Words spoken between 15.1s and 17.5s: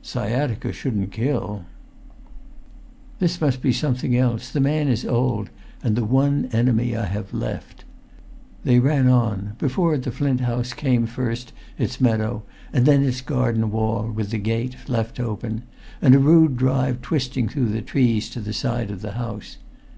open, and a rude drive twisting